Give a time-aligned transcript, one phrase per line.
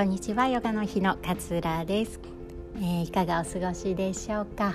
[0.00, 0.48] こんにちは。
[0.48, 2.20] ヨガの日の勝浦です、
[2.76, 4.72] えー、いかがお過ごしでしょうか、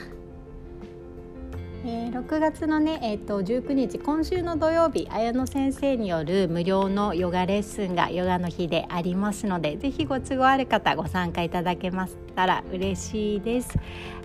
[1.83, 13.79] えー、6月のね、えーと、19日今週の土曜日綾野先生による無料のヨガレッスンがヨガの日でありますのでぜひご都合ある方ご参加いただけましたら嬉しいです。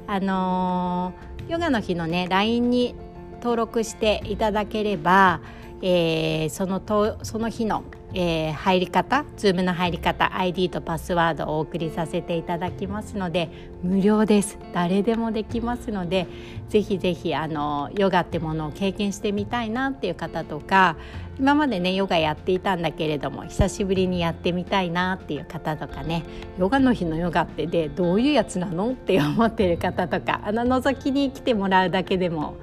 [0.07, 2.95] あのー、ヨガの日のね LINE に
[3.37, 5.41] 登録していただければ、
[5.81, 13.49] えー、そのとその日のえー、入り方 Zoom の入り方 ID とパスワードをお送りさせていただきますので
[13.83, 16.27] 無料です誰でもできますので
[16.69, 20.97] ぜひぜひあのヨガってものを経験してみたいなっていう方とか
[21.39, 26.25] 今までねヨガやっていたんだけれども久しぶりにやってみたいなっていう方とかね
[26.59, 28.91] ヨガの日のヨガってでどういうやつなの？
[28.93, 32.57] って思ってる方とかあの覗きに来てもらうだけでも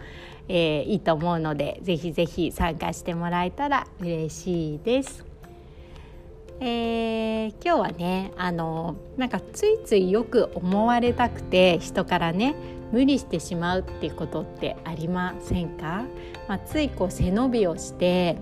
[0.50, 5.37] えー、いいと思うのでぜひぜひ参加してもらえたら嬉しいです。
[6.60, 12.56] えー、今日はねあのなんかついついよく思われたくて人からね
[12.92, 16.06] 無理してしまうっていうことってありませんか、
[16.48, 18.38] まあ、ついこう背伸びをして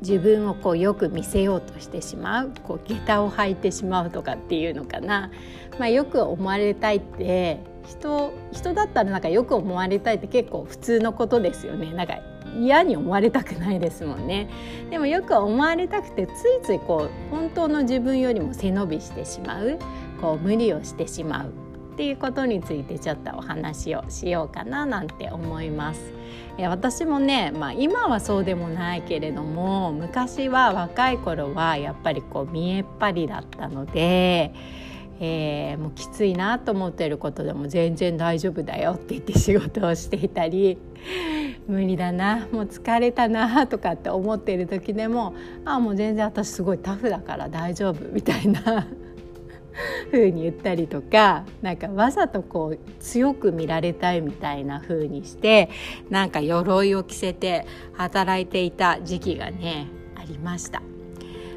[0.00, 5.30] 自分をこうよく見せようとしてしまうこう下駄を履いてしまうとかっていうのかな、
[5.78, 11.92] まあ、よく思われたいって人人だったらなんかよく思われたいって結構普通のことですよね。
[11.92, 12.18] なんか
[12.60, 14.48] 嫌に思われたくないですもんね
[14.90, 19.78] でもよく思われたくてついついこう本当の自分よりも背伸びしてしまう
[20.20, 26.00] こう無理をしてしまうっていうことについてちょっとお話をしようかななんて思います。
[26.58, 34.52] え私もね、まあ、今はそうでもないけれども昔は若い頃はやっぱりこう見えっ張りだったので
[35.20, 40.76] えー、もうきついなと思っていることでも全然大丈夫だよって言って仕事をしていたり
[41.66, 45.34] 無理だなもう疲れたなとかって思っている時でも
[45.64, 48.86] ああもう全然私すごいタフだから大丈夫みたいな
[50.12, 55.70] 風に言ったりとかなんかわざとこう強く見られたいみたいな風にして
[56.10, 60.82] なんか鎧を着せて働いていた時期がねありました。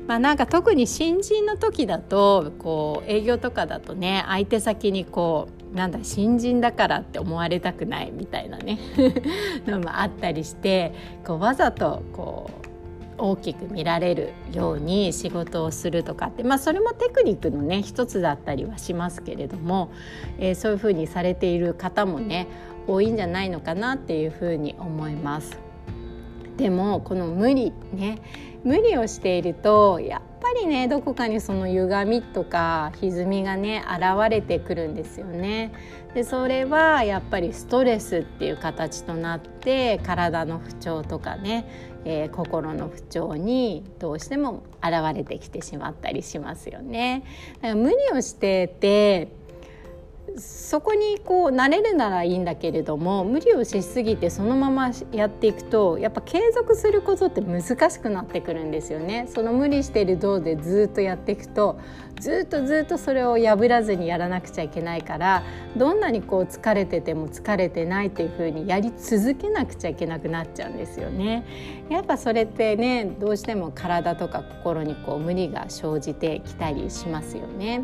[0.07, 8.79] まあ、なんか特に新人の時だとこう営業とかだとね相手先にこうなんだ新人だからって思われたくないみたいなね
[9.67, 10.93] のもあったりして
[11.25, 12.67] こうわざとこう
[13.19, 19.91] 大きく見られるように仕事をするとかって、まあ、それもテクニックのね一つだったりはしますけれども、
[20.37, 22.47] えー、そういうふうにされている方もね
[22.85, 25.59] 多いんじゃないのかなっていうふうに思います。
[26.57, 28.19] でもこの無理ね
[28.63, 30.21] 無理をしているとや
[30.61, 35.71] りねどこかにその歪みとか歪みがね現れてくるんですよね。
[36.13, 41.67] でそれはやっぱりストレスっていう形となって体の不調とかね、
[42.05, 47.23] えー、心の不調にどうしても現れてきてしまったりしますよね。
[47.61, 49.27] だから無理をしてて
[50.39, 59.27] そこにこう慣れるならいいんだけれども無理をしすぎてそのままやっていくとやっぱ継続することって難しくなってくるんですよね。
[59.33, 61.79] その無理している道でずっとやっていくと
[62.19, 65.43] ずっとずっとそれを破らずにやらなくちゃいけないから
[65.75, 71.45] どんなにこう疲れてても疲れてないっていう風にやり続けなくちゃいけなくなっちゃうんですよね。
[71.89, 77.83] やっぱそれってねどうしても体とか心にこう無理が生じてきたりしますよね。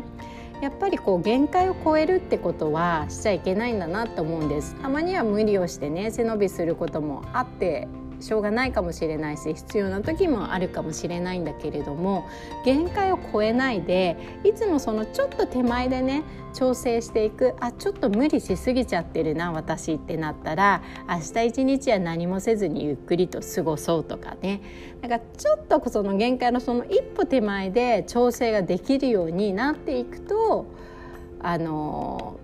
[0.60, 4.74] やっぱりこう限界を超えるってことはしちゃいけないんだなと思うんです。
[4.76, 7.88] たまには無理をしてね背伸びすることもあって
[8.24, 12.26] しょうがないかもしれないし必要な時もあるかもしれないんだけれども
[12.64, 16.22] 限界を超えないでいつもそのちょっと手前でね
[16.54, 24.62] 調整していくあちょっと無理しすぎちゃってるな私ってなったら明日一日は何もせずにゆっくりと過ごそうとかね。
[25.02, 30.66] なんかちょっとその限界のその一歩手前で調整ができるようになっていくと
[31.40, 32.38] あの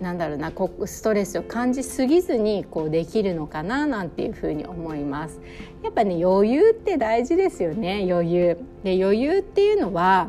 [0.00, 5.40] なんだろうなこストレスを感じすぎずにこうできるのかななんていうふうに思います。
[5.82, 8.58] やっぱね余裕って大事ですよね余裕。
[8.82, 10.28] で余裕っていうのは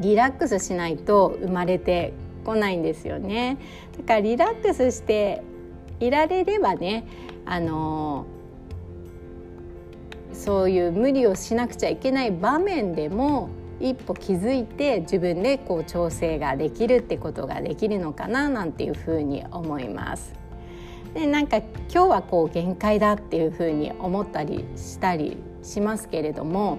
[0.00, 2.12] リラックスしないと生まれて
[2.44, 3.58] こないんですよね。
[3.96, 5.42] だからリラックスして
[6.00, 7.06] いられればね
[7.46, 8.26] あの
[10.32, 20.34] そういう無理をしなくちゃいけない場面でも一歩気づいて自分でこう調整ができるってことができるのかななんていうふうに思います。
[21.14, 26.78] でなんか今日はこう限界だっていうふうに思ったりしたりしますけれども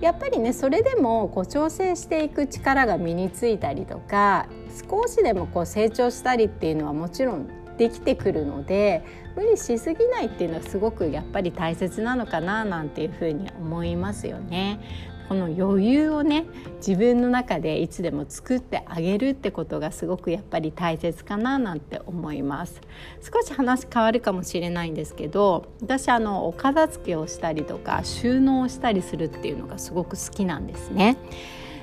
[0.00, 4.46] やっぱりねそれでもこう調整していく力が身についたりとか
[4.90, 7.48] 少しでもこう成長したりっていうのはもちろん
[7.78, 9.04] できてくるので
[9.36, 14.80] 無理しすぎないっていうのはすごくやっぱり大切なのかななんていうふうに思いますよね。
[15.28, 16.44] この余裕をね
[16.76, 22.80] 自分の中でいつでも作ってあげるってことがすごくやっぱり大切かななんて思います。
[23.20, 31.16] 少し話変わるかもしれないんですけど私あのお片付けをしたりとか収納をしたりするっていうのがすごく好きなんですね。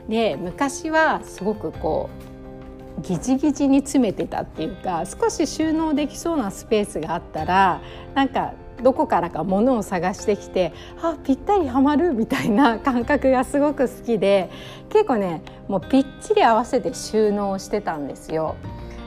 [0.08, 2.30] で昔はすごくこう
[3.02, 7.82] ギチギチに詰めてたっていうか少し収納できそうなスペースがあったら
[8.14, 8.54] なんか
[8.84, 14.50] どこからか物を探してきてあぴったりはまるみたいな 感覚がすごく好きで
[14.90, 18.56] 結構ねもうぴっちり合わせて収納してたんですよ。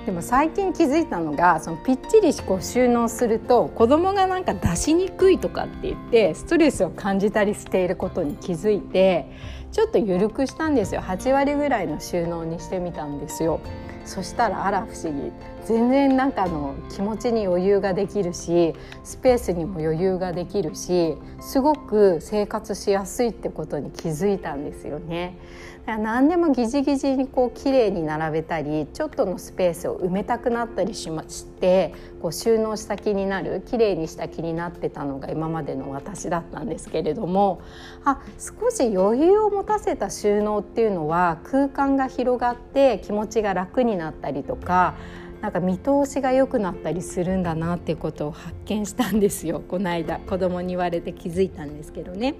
[0.06, 9.30] でも最近気づいたのがそのぴっちりこう収納すると子供がなんか出しにくいとかって言ってストレスを感じたりしていることに気づいて
[9.70, 13.60] ちょっと緩くしたんですよ8割ぐらいの収納にしてみたんですよ。
[14.04, 15.32] そしたらあら不思議
[15.64, 25.38] 全然なんかの気持ちに余裕ができるしスペースにも余裕ができるしすごく生活しやすいってことに気づいたんですよね。
[25.84, 37.62] 何でもギジギジにこう綺麗に並べたりちょっとのスペースを埋めたくなったりしましてこう収納した気になる綺麗にした気になってたのが今までの私だったんですけれども
[38.04, 44.94] あ少し余裕を持たせた収納っていうのは空間が広がって気持ちが楽にになったりとか
[45.40, 52.34] なんか見通しが良くなったりするんだなっていうことを発見したんですよこの間子供に言われて気づいたんですけどね。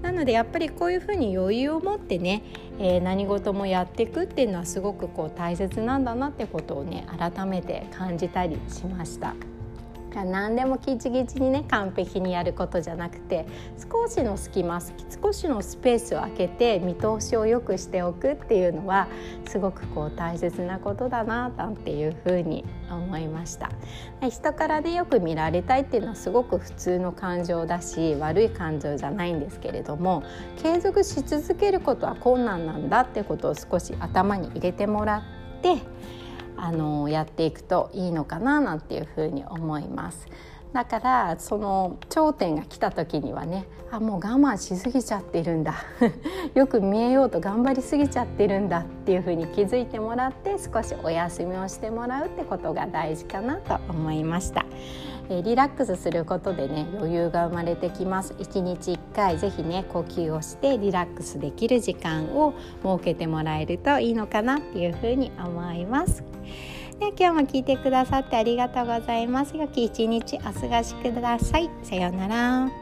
[0.00, 2.42] なのでやっぱりこういうふうに余裕を持ってね、
[2.78, 9.34] えー、何事もやっていくっていうのはすごくこう大切なんだなってことをね改めて感じたりしました。
[10.10, 13.46] 何でもギチギチにね完璧にやることじゃなくて
[13.90, 19.08] 少しの隙間少しのスペースを空けて見通しを良くしておくっていうのは
[19.48, 23.70] すごくこう大切なことだななんていうふうに思いました。
[24.28, 30.22] 人からでよく見られたいっていうのはすごく普通の感情だし悪い感情じゃないんですけれども
[30.62, 35.18] 継続し続けることは困難なんだってことを少し頭に入れてもら
[35.58, 35.78] って
[36.62, 40.26] あのやっていくといいのかななんていうふうに思います。
[40.72, 45.74] だからその頂点が来た時にはねあもう我慢しすぎちゃってるんだ。
[46.54, 48.80] よく見えようと頑張りすぎちゃってるんだ。
[48.80, 54.64] っていうふうに気づいてもらって少しお休みをしてもらうってことが大事かなと思いました。
[55.28, 58.34] リラックスすることでね余裕が生まれてきます。
[58.34, 66.22] 1日1回ぜひね呼吸をしてリラックスできる時間を設けてもらえるといいのかなっていうふうに思います。
[67.00, 69.56] では今日も聞いてくださってありがとうございます。
[69.56, 71.70] 良き一日お過ごしください。
[71.82, 72.79] さようなら。